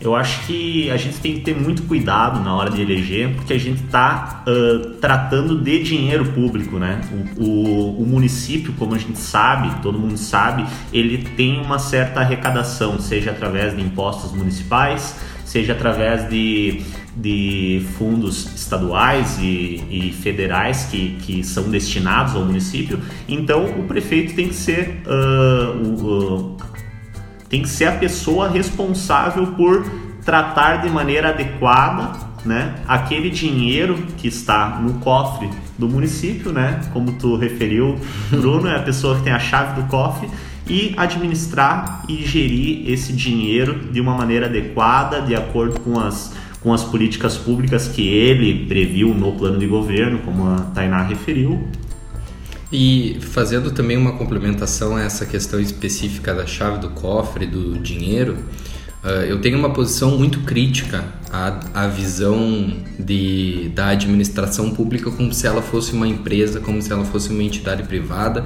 Eu 0.00 0.16
acho 0.16 0.46
que 0.46 0.90
a 0.90 0.96
gente 0.96 1.18
tem 1.18 1.34
que 1.34 1.40
ter 1.40 1.54
muito 1.54 1.82
cuidado 1.82 2.40
na 2.40 2.54
hora 2.54 2.70
de 2.70 2.80
eleger, 2.80 3.34
porque 3.34 3.52
a 3.52 3.60
gente 3.60 3.84
está 3.84 4.42
uh, 4.46 4.94
tratando 4.94 5.60
de 5.60 5.82
dinheiro 5.82 6.24
público, 6.32 6.78
né? 6.78 7.02
O, 7.36 7.44
o, 7.44 8.02
o, 8.02 8.06
município, 8.06 8.72
como 8.78 8.94
a 8.94 8.98
gente 8.98 9.18
sabe, 9.18 9.82
todo 9.82 9.98
mundo 9.98 10.16
sabe, 10.16 10.64
ele 10.90 11.18
tem 11.36 11.60
uma 11.60 11.78
certa 11.78 12.20
arrecadação, 12.20 12.98
seja 12.98 13.30
através 13.30 13.76
de 13.76 13.82
impostos 13.82 14.32
municipais, 14.32 15.16
seja 15.44 15.74
através 15.74 16.30
de, 16.30 16.80
de 17.14 17.84
fundos 17.98 18.54
estaduais 18.54 19.38
e, 19.38 19.84
e 19.90 20.12
federais 20.12 20.84
que, 20.84 21.18
que 21.20 21.44
são 21.44 21.70
destinados 21.70 22.34
ao 22.34 22.44
município. 22.44 22.98
Então, 23.28 23.66
o 23.78 23.82
prefeito 23.82 24.34
tem 24.34 24.48
que 24.48 24.54
ser 24.54 25.02
uh, 25.06 26.56
tem 27.50 27.60
que 27.60 27.68
ser 27.68 27.86
a 27.86 27.92
pessoa 27.92 28.48
responsável 28.48 29.48
por 29.48 29.84
tratar 30.24 30.76
de 30.78 30.88
maneira 30.88 31.28
adequada 31.30 32.30
né, 32.44 32.76
aquele 32.86 33.28
dinheiro 33.28 33.98
que 34.16 34.28
está 34.28 34.80
no 34.80 34.94
cofre 34.94 35.50
do 35.78 35.88
município, 35.88 36.52
né, 36.52 36.80
como 36.92 37.12
tu 37.12 37.36
referiu, 37.36 37.98
Bruno, 38.30 38.68
é 38.68 38.76
a 38.76 38.82
pessoa 38.82 39.16
que 39.16 39.24
tem 39.24 39.32
a 39.32 39.38
chave 39.38 39.80
do 39.80 39.88
cofre, 39.88 40.28
e 40.68 40.94
administrar 40.96 42.04
e 42.08 42.24
gerir 42.24 42.88
esse 42.88 43.12
dinheiro 43.12 43.92
de 43.92 44.00
uma 44.00 44.14
maneira 44.14 44.46
adequada, 44.46 45.20
de 45.20 45.34
acordo 45.34 45.80
com 45.80 45.98
as, 45.98 46.32
com 46.60 46.72
as 46.72 46.84
políticas 46.84 47.36
públicas 47.36 47.88
que 47.88 48.06
ele 48.06 48.66
previu 48.66 49.12
no 49.12 49.32
plano 49.32 49.58
de 49.58 49.66
governo, 49.66 50.20
como 50.20 50.48
a 50.48 50.60
Tainá 50.72 51.02
referiu, 51.02 51.68
e 52.72 53.18
fazendo 53.20 53.70
também 53.70 53.96
uma 53.96 54.12
complementação 54.12 54.96
a 54.96 55.02
essa 55.02 55.26
questão 55.26 55.58
específica 55.58 56.32
da 56.32 56.46
chave 56.46 56.78
do 56.78 56.90
cofre, 56.90 57.46
do 57.46 57.78
dinheiro, 57.78 58.36
uh, 59.02 59.08
eu 59.26 59.40
tenho 59.40 59.58
uma 59.58 59.70
posição 59.70 60.16
muito 60.16 60.40
crítica 60.40 61.04
à, 61.32 61.60
à 61.74 61.86
visão 61.88 62.72
de, 62.98 63.70
da 63.74 63.88
administração 63.88 64.70
pública 64.70 65.10
como 65.10 65.32
se 65.32 65.46
ela 65.46 65.62
fosse 65.62 65.92
uma 65.92 66.06
empresa, 66.06 66.60
como 66.60 66.80
se 66.80 66.92
ela 66.92 67.04
fosse 67.04 67.30
uma 67.30 67.42
entidade 67.42 67.82
privada 67.82 68.44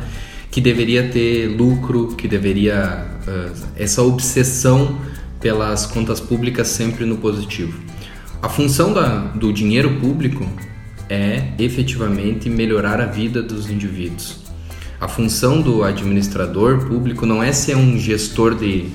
que 0.51 0.61
deveria 0.61 1.09
ter 1.09 1.49
lucro, 1.49 2.15
que 2.15 2.29
deveria. 2.29 3.07
Uh, 3.27 3.53
essa 3.77 4.03
obsessão 4.03 4.99
pelas 5.41 5.85
contas 5.85 6.21
públicas 6.21 6.69
sempre 6.69 7.05
no 7.05 7.19
positivo. 7.19 7.79
A 8.41 8.49
função 8.49 8.93
da, 8.93 9.19
do 9.35 9.53
dinheiro 9.53 9.99
público 10.01 10.47
é 11.09 11.53
efetivamente 11.59 12.49
melhorar 12.49 13.01
a 13.01 13.07
vida 13.07 13.43
dos 13.43 13.71
indivíduos. 13.71 14.45
A 15.01 15.09
função 15.09 15.61
do 15.61 15.83
administrador 15.85 16.87
público 16.87 17.27
não 17.27 17.43
é 17.43 17.53
ser 17.53 17.77
um 17.77 17.99
gestor 17.99 18.55
de, 18.55 18.87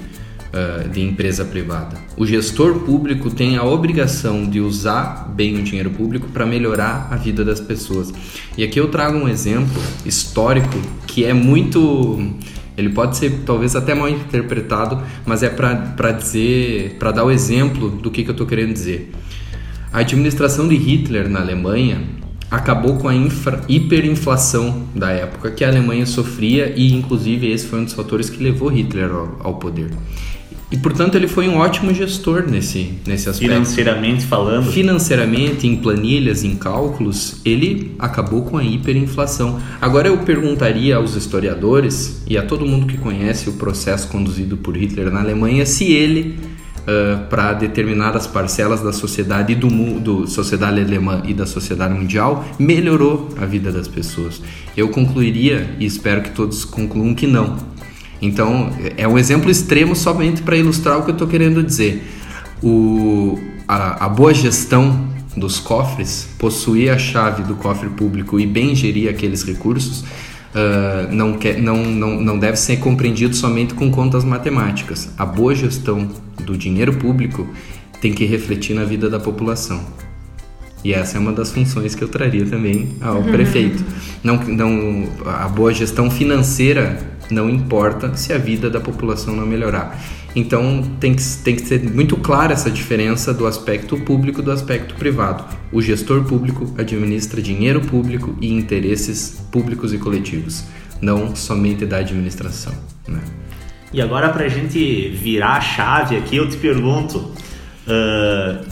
uh, 0.53 0.89
de 0.89 1.01
empresa 1.01 1.45
privada. 1.45 1.97
O 2.17 2.25
gestor 2.25 2.79
público 2.79 3.29
tem 3.29 3.57
a 3.57 3.63
obrigação 3.63 4.45
de 4.45 4.59
usar 4.59 5.31
bem 5.35 5.59
o 5.59 5.63
dinheiro 5.63 5.91
público 5.91 6.27
para 6.29 6.45
melhorar 6.45 7.09
a 7.11 7.15
vida 7.15 7.45
das 7.45 7.59
pessoas. 7.59 8.11
E 8.57 8.63
aqui 8.63 8.79
eu 8.79 8.87
trago 8.87 9.17
um 9.17 9.27
exemplo 9.27 9.81
histórico 10.05 10.79
que 11.05 11.25
é 11.25 11.33
muito 11.33 12.39
ele 12.79 12.89
pode 12.89 13.17
ser 13.17 13.41
talvez 13.45 13.75
até 13.75 13.93
mal 13.93 14.07
interpretado, 14.07 15.03
mas 15.25 15.43
é 15.43 15.49
para 15.49 16.11
dizer, 16.13 16.95
para 16.97 17.11
dar 17.11 17.25
o 17.25 17.29
exemplo 17.29 17.89
do 17.89 18.09
que, 18.09 18.23
que 18.23 18.29
eu 18.29 18.31
estou 18.31 18.47
querendo 18.47 18.71
dizer. 18.71 19.11
A 19.91 19.99
administração 19.99 20.67
de 20.67 20.75
Hitler 20.75 21.27
na 21.27 21.39
Alemanha 21.39 22.01
acabou 22.49 22.97
com 22.97 23.07
a 23.07 23.15
infra, 23.15 23.61
hiperinflação 23.67 24.83
da 24.95 25.09
época 25.11 25.51
que 25.51 25.63
a 25.63 25.67
Alemanha 25.67 26.05
sofria 26.05 26.73
e 26.75 26.93
inclusive 26.93 27.51
esse 27.51 27.65
foi 27.67 27.79
um 27.79 27.83
dos 27.85 27.93
fatores 27.93 28.29
que 28.29 28.41
levou 28.41 28.69
Hitler 28.69 29.09
ao, 29.11 29.37
ao 29.39 29.53
poder. 29.55 29.89
E 30.71 30.77
portanto 30.77 31.15
ele 31.15 31.27
foi 31.27 31.47
um 31.47 31.57
ótimo 31.57 31.91
gestor 31.91 32.45
nesse, 32.47 32.93
nesse 33.07 33.27
aspecto. 33.27 33.51
Financeiramente 33.51 34.25
falando? 34.25 34.71
Financeiramente, 34.71 35.65
em 35.65 35.75
planilhas, 35.75 36.43
em 36.43 36.55
cálculos, 36.55 37.41
ele 37.43 37.95
acabou 37.97 38.43
com 38.43 38.57
a 38.57 38.63
hiperinflação. 38.63 39.59
Agora 39.81 40.07
eu 40.07 40.19
perguntaria 40.19 40.97
aos 40.97 41.15
historiadores 41.15 42.21
e 42.27 42.37
a 42.37 42.43
todo 42.43 42.67
mundo 42.67 42.85
que 42.85 42.97
conhece 42.97 43.49
o 43.49 43.53
processo 43.53 44.07
conduzido 44.09 44.57
por 44.57 44.77
Hitler 44.77 45.09
na 45.11 45.21
Alemanha 45.21 45.65
se 45.65 45.85
ele 45.91 46.37
uh, 46.81 47.27
para 47.29 47.53
determinadas 47.53 48.27
parcelas 48.27 48.81
da 48.81 48.91
sociedade 48.91 49.55
do 49.55 49.69
mundo, 49.69 50.27
sociedade 50.27 50.79
alemã 50.79 51.21
e 51.25 51.33
da 51.33 51.45
sociedade 51.45 51.93
mundial, 51.93 52.45
melhorou 52.57 53.29
a 53.41 53.45
vida 53.45 53.71
das 53.71 53.87
pessoas. 53.87 54.41
Eu 54.75 54.89
concluiria 54.89 55.75
e 55.79 55.85
espero 55.85 56.21
que 56.21 56.31
todos 56.31 56.65
concluam 56.65 57.13
que 57.13 57.27
não. 57.27 57.57
Então, 58.21 58.69
é 58.97 59.07
um 59.07 59.17
exemplo 59.17 59.49
extremo 59.49 59.95
somente 59.95 60.41
para 60.41 60.57
ilustrar 60.57 60.97
o 60.97 61.03
que 61.03 61.11
eu 61.11 61.13
estou 61.13 61.27
querendo 61.27 61.63
dizer. 61.63 62.03
O, 62.61 63.39
a, 63.67 64.05
a 64.05 64.09
boa 64.09 64.33
gestão 64.33 65.07
dos 65.37 65.59
cofres, 65.59 66.27
possuir 66.37 66.91
a 66.91 66.97
chave 66.97 67.43
do 67.43 67.55
cofre 67.55 67.89
público 67.89 68.39
e 68.39 68.45
bem 68.45 68.75
gerir 68.75 69.09
aqueles 69.09 69.43
recursos, 69.43 70.01
uh, 70.01 71.13
não, 71.13 71.33
quer, 71.33 71.61
não, 71.61 71.77
não, 71.77 72.19
não 72.19 72.37
deve 72.37 72.57
ser 72.57 72.77
compreendido 72.77 73.35
somente 73.35 73.73
com 73.73 73.89
contas 73.89 74.23
matemáticas. 74.23 75.09
A 75.17 75.25
boa 75.25 75.55
gestão 75.55 76.09
do 76.43 76.57
dinheiro 76.57 76.93
público 76.93 77.47
tem 78.01 78.13
que 78.13 78.25
refletir 78.25 78.75
na 78.75 78.83
vida 78.83 79.09
da 79.09 79.19
população. 79.19 79.83
E 80.83 80.93
essa 80.93 81.17
é 81.17 81.19
uma 81.19 81.33
das 81.33 81.51
funções 81.51 81.93
que 81.93 82.01
eu 82.01 82.07
traria 82.07 82.45
também 82.45 82.95
ao 83.01 83.17
uhum. 83.17 83.31
prefeito. 83.31 83.83
Não, 84.23 84.37
não, 84.37 85.09
a 85.25 85.47
boa 85.49 85.73
gestão 85.73 86.09
financeira 86.09 86.97
não 87.29 87.49
importa 87.49 88.15
se 88.15 88.31
a 88.31 88.37
vida 88.37 88.69
da 88.69 88.79
população 88.79 89.35
não 89.35 89.45
melhorar. 89.45 90.01
Então 90.35 90.83
tem 90.99 91.13
que, 91.13 91.23
tem 91.43 91.55
que 91.55 91.65
ser 91.65 91.83
muito 91.83 92.15
clara 92.17 92.53
essa 92.53 92.69
diferença 92.69 93.33
do 93.33 93.45
aspecto 93.47 93.97
público 93.97 94.41
do 94.41 94.51
aspecto 94.51 94.95
privado. 94.95 95.43
O 95.71 95.81
gestor 95.81 96.23
público 96.23 96.73
administra 96.77 97.41
dinheiro 97.41 97.81
público 97.81 98.35
e 98.39 98.53
interesses 98.53 99.41
públicos 99.51 99.93
e 99.93 99.97
coletivos, 99.97 100.63
não 101.01 101.35
somente 101.35 101.85
da 101.85 101.97
administração. 101.97 102.73
Né? 103.07 103.19
E 103.91 104.01
agora 104.01 104.29
para 104.29 104.45
a 104.45 104.47
gente 104.47 105.09
virar 105.09 105.53
a 105.53 105.61
chave 105.61 106.15
aqui, 106.15 106.35
eu 106.35 106.47
te 106.47 106.57
pergunto, 106.57 107.17
uh, 107.17 108.65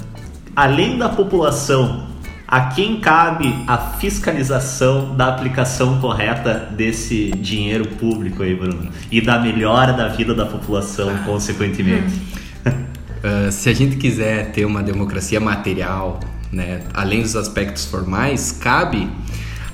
além 0.55 0.97
da 0.97 1.09
população, 1.09 2.07
a 2.47 2.61
quem 2.67 2.99
cabe 2.99 3.53
a 3.65 3.77
fiscalização 3.77 5.15
da 5.15 5.29
aplicação 5.29 5.99
correta 5.99 6.69
desse 6.71 7.31
dinheiro 7.31 7.87
público 7.87 8.43
aí, 8.43 8.55
Bruno? 8.55 8.91
E 9.11 9.19
da 9.19 9.39
melhora 9.39 9.91
da 9.91 10.07
vida 10.07 10.35
da 10.35 10.45
população, 10.45 11.09
consequentemente? 11.25 12.13
Uh, 12.65 13.49
se 13.51 13.69
a 13.69 13.73
gente 13.73 13.97
quiser 13.97 14.51
ter 14.51 14.65
uma 14.65 14.83
democracia 14.83 15.39
material, 15.39 16.19
né, 16.51 16.83
além 16.93 17.23
dos 17.23 17.35
aspectos 17.35 17.85
formais, 17.85 18.51
cabe 18.51 19.09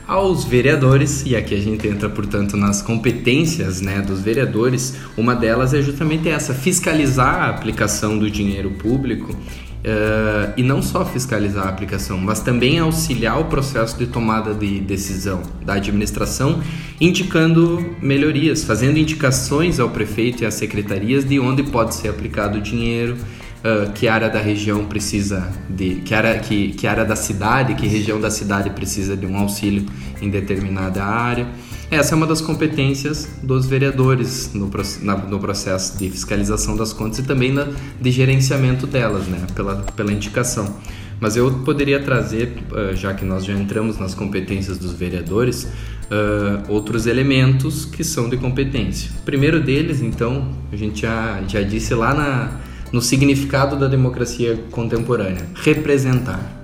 aos 0.08 0.44
vereadores, 0.44 1.24
e 1.26 1.36
aqui 1.36 1.56
a 1.56 1.60
gente 1.60 1.88
entra, 1.88 2.10
portanto, 2.10 2.58
nas 2.58 2.82
competências 2.82 3.82
né, 3.82 4.02
dos 4.02 4.22
vereadores. 4.22 4.96
Uma 5.18 5.36
delas 5.36 5.74
é 5.74 5.82
justamente 5.82 6.30
essa: 6.30 6.54
fiscalizar 6.54 7.44
a 7.44 7.50
aplicação 7.50 8.18
do 8.18 8.30
dinheiro 8.30 8.72
público 8.72 9.36
Uh, 9.84 10.54
e 10.56 10.64
não 10.64 10.82
só 10.82 11.04
fiscalizar 11.04 11.66
a 11.66 11.70
aplicação, 11.70 12.18
mas 12.18 12.40
também 12.40 12.80
auxiliar 12.80 13.38
o 13.38 13.46
processo 13.46 13.98
de 13.98 14.08
tomada 14.08 14.54
de 14.54 14.80
decisão 14.80 15.42
da 15.66 15.74
administração, 15.74 16.64
indicando 17.02 17.94
melhorias, 18.02 18.64
fazendo 18.64 18.98
indicações 18.98 19.82
ao 19.82 19.90
prefeito 19.90 20.44
e 20.44 20.46
às 20.46 20.54
secretarias 20.54 21.26
de 21.26 21.38
onde 21.38 21.64
pode 21.64 21.96
ser 21.96 22.08
aplicado 22.08 22.60
o 22.60 22.62
dinheiro, 22.62 23.18
uh, 23.64 23.92
que 23.94 24.08
área 24.08 24.30
da 24.30 24.40
região 24.40 24.86
precisa 24.86 25.50
de, 25.70 25.96
que 25.96 26.14
área, 26.14 26.38
que, 26.40 26.74
que 26.74 26.86
área 26.86 27.06
da 27.06 27.16
cidade, 27.16 27.74
que 27.76 27.88
região 27.88 28.20
da 28.20 28.30
cidade 28.30 28.70
precisa 28.72 29.16
de 29.16 29.26
um 29.26 29.38
auxílio 29.38 29.86
em 30.22 30.30
determinada 30.30 31.04
área. 31.04 31.48
Essa 31.90 32.14
é 32.14 32.18
uma 32.18 32.26
das 32.26 32.42
competências 32.42 33.30
dos 33.44 33.66
vereadores 33.66 34.52
no, 34.54 34.70
na, 35.02 35.16
no 35.16 35.40
processo 35.40 35.98
de 35.98 36.10
fiscalização 36.10 36.76
das 36.76 36.92
contas 36.92 37.20
e 37.20 37.24
também 37.24 37.52
na, 37.52 37.68
de 38.02 38.12
gerenciamento 38.12 38.88
delas, 38.88 39.28
né, 39.28 39.46
pela, 39.56 39.76
pela 39.96 40.12
indicação. 40.12 40.76
Mas 41.20 41.38
eu 41.38 41.50
poderia 41.64 42.02
trazer, 42.02 42.52
uh, 42.72 42.96
já 42.96 43.14
que 43.14 43.24
nós 43.24 43.46
já 43.46 43.54
entramos 43.54 43.98
nas 43.98 44.14
competências 44.14 44.78
dos 44.78 44.92
vereadores, 44.94 45.64
uh, 45.64 46.64
outros 46.68 47.06
elementos 47.06 47.86
que 47.86 48.04
são 48.04 48.28
de 48.28 48.38
competência. 48.38 49.12
O 49.20 49.22
primeiro 49.22 49.62
deles, 49.62 50.02
então, 50.02 50.50
a 50.72 50.76
gente 50.76 51.04
já, 51.04 51.42
já 51.48 51.62
disse 51.62 51.94
lá 51.94 52.14
na, 52.14 52.60
no 52.94 53.02
significado 53.02 53.76
da 53.76 53.88
democracia 53.88 54.64
contemporânea: 54.72 55.46
representar. 55.56 56.62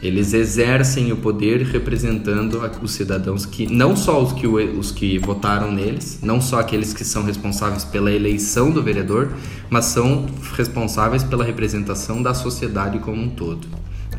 Eles 0.00 0.32
exercem 0.32 1.10
o 1.10 1.16
poder 1.16 1.62
representando 1.62 2.60
os 2.80 2.92
cidadãos 2.92 3.44
que 3.44 3.66
não 3.66 3.96
só 3.96 4.22
os 4.22 4.32
que, 4.32 4.46
os 4.46 4.92
que 4.92 5.18
votaram 5.18 5.72
neles, 5.72 6.20
não 6.22 6.40
só 6.40 6.60
aqueles 6.60 6.92
que 6.92 7.04
são 7.04 7.24
responsáveis 7.24 7.84
pela 7.84 8.12
eleição 8.12 8.70
do 8.70 8.80
vereador, 8.80 9.32
mas 9.68 9.86
são 9.86 10.26
responsáveis 10.56 11.24
pela 11.24 11.42
representação 11.42 12.22
da 12.22 12.32
sociedade 12.32 13.00
como 13.00 13.20
um 13.20 13.28
todo. 13.28 13.66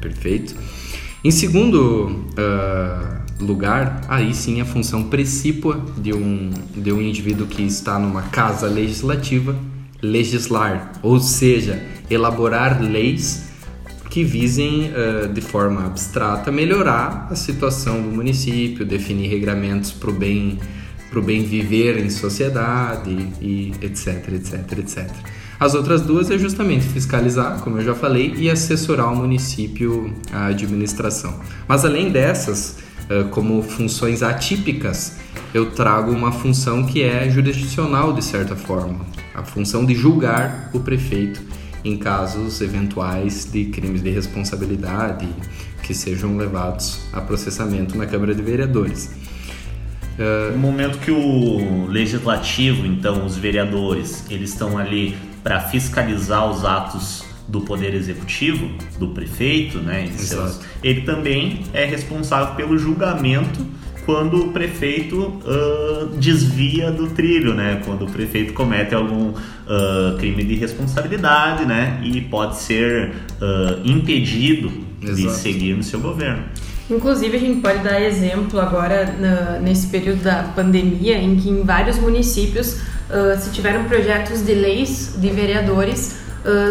Perfeito? 0.02 0.54
Em 1.24 1.32
segundo 1.32 2.26
uh, 2.34 3.44
lugar, 3.44 4.02
aí 4.10 4.34
sim 4.34 4.60
a 4.60 4.66
função 4.66 5.04
precípua 5.04 5.82
de 5.98 6.14
um, 6.14 6.50
de 6.76 6.92
um 6.92 7.02
indivíduo 7.02 7.48
que 7.48 7.62
está 7.62 7.98
numa 7.98 8.24
casa 8.24 8.68
legislativa, 8.68 9.56
legislar, 10.02 10.94
ou 11.02 11.20
seja, 11.20 11.82
elaborar 12.10 12.82
leis 12.82 13.50
que 14.10 14.24
visem, 14.24 14.92
uh, 14.92 15.32
de 15.32 15.42
forma 15.42 15.86
abstrata, 15.86 16.52
melhorar 16.52 17.28
a 17.30 17.36
situação 17.36 18.02
do 18.02 18.10
município, 18.10 18.86
definir 18.86 19.30
regramentos 19.30 19.92
para 19.92 20.10
o 20.10 20.14
bem, 20.14 20.58
pro 21.12 21.22
bem 21.22 21.44
viver 21.44 21.98
em 22.04 22.10
sociedade 22.10 23.12
e 23.40 23.72
etc, 23.82 24.30
etc, 24.34 24.80
etc. 24.80 25.10
As 25.60 25.76
outras 25.76 26.02
duas 26.02 26.32
é 26.32 26.38
justamente 26.38 26.86
fiscalizar, 26.86 27.60
como 27.60 27.78
eu 27.78 27.84
já 27.84 27.94
falei, 27.94 28.34
e 28.38 28.50
assessorar 28.50 29.12
o 29.12 29.16
município 29.16 30.12
à 30.32 30.48
administração. 30.48 31.40
Mas 31.68 31.86
além 31.86 32.10
dessas, 32.10 32.78
uh, 33.10 33.28
como 33.30 33.62
funções 33.62 34.24
atípicas, 34.24 35.18
eu 35.54 35.72
trago 35.72 36.12
uma 36.12 36.32
função 36.32 36.86
que 36.86 37.04
é 37.04 37.30
jurisdicional 37.30 38.14
de 38.14 38.24
certa 38.24 38.56
forma, 38.56 39.06
a 39.40 39.44
função 39.44 39.86
de 39.86 39.96
julgar 39.96 40.70
o 40.74 40.80
prefeito 40.80 41.42
em 41.84 41.98
casos 41.98 42.60
eventuais 42.60 43.50
de 43.50 43.66
crimes 43.66 44.04
de 44.04 44.10
responsabilidade 44.10 45.28
que 45.82 45.94
sejam 45.94 46.36
levados 46.36 47.00
a 47.14 47.22
processamento 47.22 47.98
na 47.98 48.06
Câmara 48.06 48.36
de 48.36 48.42
Vereadores. 48.42 49.16
Uh, 50.18 50.52
no 50.52 50.58
momento 50.58 51.00
que 51.00 51.10
o 51.10 51.88
legislativo, 51.88 52.86
então 52.86 53.26
os 53.26 53.38
vereadores, 53.38 54.26
eles 54.30 54.52
estão 54.52 54.78
ali 54.78 55.18
para 55.42 55.62
fiscalizar 55.62 56.52
os 56.52 56.66
atos 56.66 57.24
do 57.48 57.62
poder 57.62 57.94
executivo, 57.94 58.70
do 59.00 59.08
prefeito, 59.08 59.80
né? 59.80 60.12
Seus, 60.18 60.60
ele 60.84 61.02
também 61.02 61.64
é 61.74 61.86
responsável 61.86 62.54
pelo 62.56 62.78
julgamento 62.78 63.66
quando 64.10 64.46
o 64.46 64.48
prefeito 64.48 65.20
uh, 65.20 66.08
desvia 66.18 66.92
do 66.92 67.12
trilho, 67.12 67.54
né? 67.54 67.80
Quando 67.86 68.06
o 68.06 68.10
prefeito 68.10 68.54
comete 68.54 68.96
algum 68.96 69.30
uh, 69.30 70.18
crime 70.18 70.44
de 70.44 70.56
responsabilidade, 70.56 71.64
né? 71.64 72.02
E 72.04 72.20
pode 72.20 72.58
ser 72.58 73.10
uh, 73.10 73.88
impedido 73.88 74.72
Exato. 75.00 75.16
de 75.16 75.30
seguir 75.30 75.76
no 75.76 75.84
seu 75.84 76.00
governo. 76.00 76.42
Inclusive, 76.90 77.38
a 77.38 77.40
gente 77.40 77.62
pode 77.62 77.84
dar 77.84 78.02
exemplo 78.02 78.60
agora 78.60 79.16
na, 79.20 79.60
nesse 79.60 79.90
período 79.90 80.24
da 80.24 80.42
pandemia, 80.56 81.20
em 81.20 81.36
que 81.36 81.48
em 81.48 81.62
vários 81.62 82.00
municípios 82.00 82.80
se 83.40 83.52
tiveram 83.52 83.86
projetos 83.86 84.44
de 84.44 84.54
leis 84.54 85.16
de 85.18 85.30
vereadores 85.30 86.20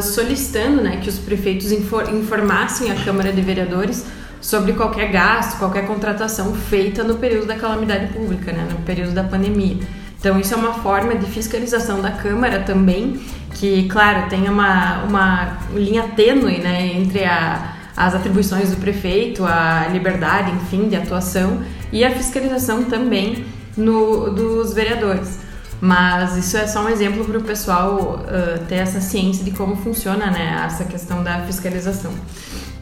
solicitando 0.02 0.82
né, 0.82 1.00
que 1.02 1.08
os 1.08 1.18
prefeitos 1.18 1.72
infor, 1.72 2.08
informassem 2.12 2.92
a 2.92 2.94
Câmara 2.94 3.32
de 3.32 3.40
Vereadores 3.40 4.06
sobre 4.40 4.72
qualquer 4.72 5.10
gasto, 5.10 5.58
qualquer 5.58 5.86
contratação 5.86 6.54
feita 6.54 7.02
no 7.02 7.16
período 7.16 7.46
da 7.46 7.56
calamidade 7.56 8.12
pública, 8.12 8.52
né, 8.52 8.66
no 8.70 8.78
período 8.84 9.12
da 9.12 9.24
pandemia. 9.24 9.78
Então, 10.18 10.38
isso 10.38 10.52
é 10.52 10.56
uma 10.56 10.74
forma 10.74 11.14
de 11.14 11.26
fiscalização 11.26 12.00
da 12.00 12.10
Câmara 12.10 12.60
também, 12.60 13.20
que, 13.54 13.88
claro, 13.88 14.28
tem 14.28 14.48
uma, 14.48 15.04
uma 15.04 15.58
linha 15.72 16.04
tênue 16.16 16.58
né, 16.58 16.92
entre 16.92 17.24
a, 17.24 17.74
as 17.96 18.14
atribuições 18.14 18.70
do 18.70 18.76
prefeito, 18.76 19.44
a 19.44 19.86
liberdade, 19.92 20.50
enfim, 20.50 20.88
de 20.88 20.96
atuação, 20.96 21.62
e 21.92 22.04
a 22.04 22.10
fiscalização 22.10 22.84
também 22.84 23.44
no, 23.76 24.30
dos 24.30 24.74
vereadores. 24.74 25.38
Mas 25.80 26.36
isso 26.36 26.56
é 26.56 26.66
só 26.66 26.84
um 26.84 26.88
exemplo 26.88 27.24
para 27.24 27.38
o 27.38 27.42
pessoal 27.42 28.20
uh, 28.20 28.64
ter 28.66 28.76
essa 28.76 29.00
ciência 29.00 29.44
de 29.44 29.52
como 29.52 29.76
funciona 29.76 30.30
né, 30.30 30.64
essa 30.66 30.84
questão 30.84 31.22
da 31.22 31.40
fiscalização. 31.42 32.12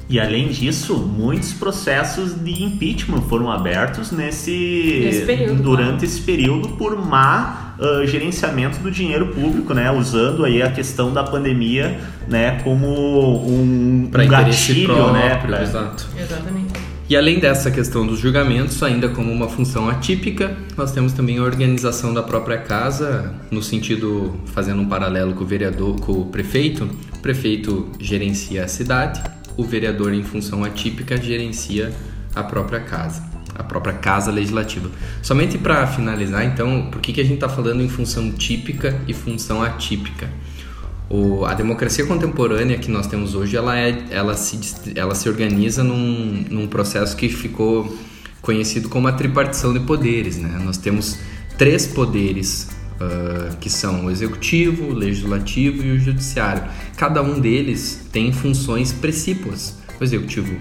E 0.08 0.20
além 0.20 0.48
disso, 0.48 0.96
muitos 0.96 1.52
processos 1.52 2.32
de 2.34 2.62
impeachment 2.62 3.22
foram 3.22 3.50
abertos 3.50 4.12
nesse 4.12 5.24
período, 5.26 5.62
durante 5.62 6.04
esse 6.04 6.20
período 6.20 6.68
por 6.70 6.96
má 6.96 7.74
uh, 7.78 8.06
gerenciamento 8.06 8.78
do 8.78 8.90
dinheiro 8.90 9.28
público, 9.28 9.74
né? 9.74 9.90
Usando 9.90 10.44
aí 10.44 10.62
a 10.62 10.70
questão 10.70 11.12
da 11.12 11.24
pandemia, 11.24 11.98
né, 12.28 12.60
como 12.62 12.86
um, 13.48 14.08
pra 14.10 14.22
um 14.22 14.28
gatilho, 14.28 14.94
próprio, 14.94 15.12
né? 15.12 15.34
Pra... 15.36 15.62
Exato. 15.62 16.06
Exatamente. 16.16 16.86
E 17.08 17.16
além 17.16 17.38
dessa 17.38 17.70
questão 17.70 18.04
dos 18.04 18.18
julgamentos, 18.18 18.82
ainda 18.82 19.08
como 19.08 19.30
uma 19.30 19.48
função 19.48 19.88
atípica, 19.88 20.56
nós 20.76 20.90
temos 20.90 21.12
também 21.12 21.38
a 21.38 21.42
organização 21.42 22.12
da 22.12 22.20
própria 22.20 22.58
casa, 22.58 23.32
no 23.48 23.62
sentido 23.62 24.34
fazendo 24.46 24.82
um 24.82 24.88
paralelo 24.88 25.32
com 25.34 25.44
o 25.44 25.46
vereador, 25.46 26.00
com 26.00 26.12
o 26.12 26.26
prefeito. 26.26 26.88
O 27.14 27.18
prefeito 27.20 27.88
gerencia 28.00 28.64
a 28.64 28.68
cidade, 28.68 29.22
o 29.56 29.64
vereador, 29.64 30.12
em 30.12 30.22
função 30.22 30.64
atípica, 30.64 31.16
gerencia 31.16 31.92
a 32.34 32.42
própria 32.42 32.80
casa, 32.80 33.22
a 33.54 33.62
própria 33.62 33.94
casa 33.94 34.30
legislativa. 34.30 34.90
Somente 35.22 35.56
para 35.56 35.86
finalizar, 35.86 36.44
então, 36.44 36.88
por 36.90 37.00
que, 37.00 37.12
que 37.12 37.20
a 37.20 37.24
gente 37.24 37.36
está 37.36 37.48
falando 37.48 37.82
em 37.82 37.88
função 37.88 38.30
típica 38.30 39.00
e 39.08 39.14
função 39.14 39.62
atípica? 39.62 40.28
O, 41.08 41.44
a 41.44 41.54
democracia 41.54 42.04
contemporânea 42.04 42.76
que 42.78 42.90
nós 42.90 43.06
temos 43.06 43.34
hoje, 43.34 43.56
ela, 43.56 43.78
é, 43.78 43.96
ela, 44.10 44.34
se, 44.36 44.58
ela 44.94 45.14
se 45.14 45.28
organiza 45.28 45.82
num, 45.82 46.44
num 46.50 46.66
processo 46.66 47.16
que 47.16 47.28
ficou 47.28 47.96
conhecido 48.42 48.88
como 48.88 49.08
a 49.08 49.12
tripartição 49.12 49.72
de 49.72 49.80
poderes. 49.80 50.36
Né? 50.36 50.60
Nós 50.64 50.76
temos 50.76 51.18
três 51.56 51.86
poderes 51.86 52.75
uh, 53.00 53.56
que 53.58 53.70
são 53.70 54.06
o 54.06 54.10
executivo, 54.10 54.86
o 54.86 54.92
legislativo 54.92 55.84
e 55.84 55.92
o 55.92 55.98
judiciário. 55.98 56.64
Cada 56.96 57.22
um 57.22 57.40
deles 57.40 58.06
tem 58.12 58.32
funções 58.32 58.92
precípuas. 58.92 59.76
O 60.00 60.04
executivo 60.04 60.56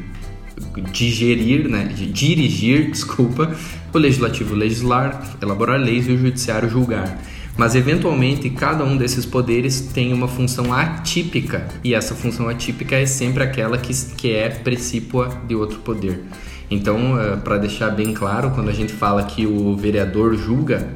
digerir, 0.91 1.67
né, 1.67 1.85
dirigir, 1.85 2.89
desculpa, 2.91 3.55
o 3.93 3.97
legislativo 3.97 4.55
legislar, 4.55 5.35
elaborar 5.41 5.79
leis 5.79 6.07
e 6.07 6.11
o 6.11 6.17
judiciário 6.17 6.69
julgar. 6.69 7.19
Mas 7.57 7.73
eventualmente 7.73 8.49
cada 8.49 8.83
um 8.83 8.97
desses 8.97 9.25
poderes 9.25 9.79
tem 9.79 10.11
uma 10.11 10.27
função 10.27 10.73
atípica 10.73 11.65
e 11.83 11.93
essa 11.93 12.13
função 12.13 12.49
atípica 12.49 12.97
é 12.97 13.05
sempre 13.05 13.43
aquela 13.43 13.77
que, 13.77 13.93
que 14.17 14.31
é 14.31 14.49
precípua 14.49 15.29
de 15.47 15.55
outro 15.55 15.79
poder. 15.79 16.21
Então, 16.69 17.13
uh, 17.13 17.37
para 17.37 17.57
deixar 17.57 17.91
bem 17.91 18.13
claro, 18.13 18.51
quando 18.51 18.69
a 18.69 18.73
gente 18.73 18.91
fala 18.91 19.23
que 19.23 19.45
o 19.45 19.75
vereador 19.77 20.35
julga, 20.35 20.89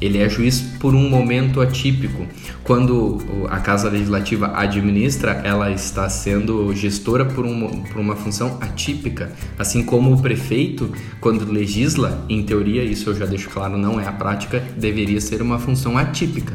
ele 0.00 0.18
é 0.18 0.28
juiz 0.28 0.60
por 0.80 0.94
um 0.94 1.08
momento 1.08 1.60
atípico. 1.60 2.26
Quando 2.62 3.18
a 3.48 3.58
Casa 3.60 3.88
Legislativa 3.88 4.52
administra, 4.54 5.32
ela 5.44 5.70
está 5.70 6.08
sendo 6.08 6.74
gestora 6.74 7.24
por, 7.24 7.44
um, 7.44 7.82
por 7.82 8.00
uma 8.00 8.16
função 8.16 8.58
atípica. 8.60 9.32
Assim 9.58 9.84
como 9.84 10.12
o 10.14 10.20
prefeito, 10.20 10.90
quando 11.20 11.50
legisla, 11.50 12.24
em 12.28 12.42
teoria, 12.42 12.82
isso 12.82 13.10
eu 13.10 13.14
já 13.14 13.26
deixo 13.26 13.50
claro, 13.50 13.76
não 13.76 14.00
é 14.00 14.06
a 14.06 14.12
prática, 14.12 14.62
deveria 14.76 15.20
ser 15.20 15.42
uma 15.42 15.58
função 15.58 15.96
atípica. 15.98 16.54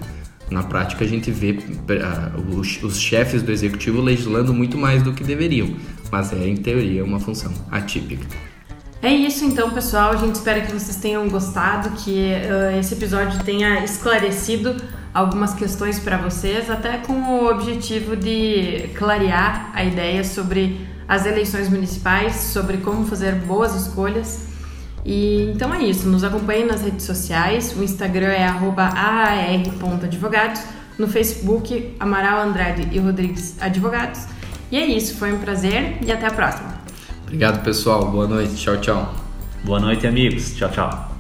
Na 0.50 0.64
prática, 0.64 1.06
a 1.06 1.08
gente 1.08 1.30
vê 1.30 1.52
uh, 1.52 2.58
os, 2.58 2.82
os 2.82 3.00
chefes 3.00 3.44
do 3.44 3.52
executivo 3.52 4.02
legislando 4.02 4.52
muito 4.52 4.78
mais 4.78 5.04
do 5.04 5.14
que 5.14 5.24
deveriam, 5.24 5.76
mas 6.12 6.34
é, 6.34 6.48
em 6.48 6.56
teoria, 6.56 7.04
uma 7.04 7.20
função 7.20 7.52
atípica. 7.70 8.26
É 9.02 9.14
isso 9.14 9.46
então, 9.46 9.72
pessoal. 9.72 10.12
A 10.12 10.18
gente 10.18 10.36
espera 10.36 10.60
que 10.62 10.74
vocês 10.74 10.98
tenham 10.98 11.28
gostado, 11.30 11.92
que 11.92 12.12
uh, 12.12 12.78
esse 12.78 12.94
episódio 12.94 13.42
tenha 13.44 13.82
esclarecido 13.84 14.76
algumas 15.14 15.54
questões 15.54 16.00
para 16.00 16.18
vocês, 16.18 16.70
até 16.70 16.98
com 16.98 17.14
o 17.14 17.50
objetivo 17.50 18.18
de 18.18 18.90
clarear 18.96 19.72
a 19.74 19.84
ideia 19.84 20.24
sobre 20.24 20.88
as 21.08 21.26
eleições 21.26 21.68
municipais, 21.70 22.36
sobre 22.36 22.78
como 22.78 23.06
fazer 23.06 23.34
boas 23.36 23.74
escolhas. 23.74 24.48
E 25.06 25.50
então 25.54 25.74
é 25.74 25.82
isso. 25.82 26.06
Nos 26.08 26.26
acompanhem 26.26 26.66
nas 26.66 26.82
redes 26.82 27.06
sociais. 27.06 27.74
O 27.78 27.82
Instagram 27.82 28.28
é 28.28 28.46
@aar.advogados, 28.46 30.62
no 30.98 31.08
Facebook 31.08 31.96
Amaral 32.00 32.42
Andrade 32.42 32.90
e 32.92 33.00
Rodrigues 33.00 33.56
Advogados. 33.62 34.26
E 34.70 34.78
é 34.78 34.86
isso. 34.86 35.16
Foi 35.16 35.32
um 35.32 35.40
prazer 35.40 36.00
e 36.06 36.12
até 36.12 36.28
a 36.28 36.32
próxima. 36.32 36.79
Obrigado, 37.30 37.64
pessoal. 37.64 38.10
Boa 38.10 38.28
noite. 38.28 38.56
Tchau, 38.56 38.78
tchau. 38.82 39.14
Boa 39.64 39.80
noite, 39.80 40.08
amigos. 40.08 40.56
Tchau, 40.56 40.68
tchau. 40.72 41.19